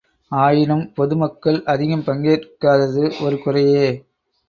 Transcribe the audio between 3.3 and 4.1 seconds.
குறையே!